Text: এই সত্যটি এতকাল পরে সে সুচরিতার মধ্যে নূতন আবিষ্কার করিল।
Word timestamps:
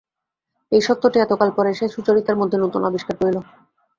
এই 0.71 0.81
সত্যটি 0.87 1.17
এতকাল 1.21 1.49
পরে 1.57 1.71
সে 1.73 1.85
সুচরিতার 1.95 2.39
মধ্যে 2.41 2.57
নূতন 2.59 2.83
আবিষ্কার 2.89 3.15
করিল। 3.19 3.37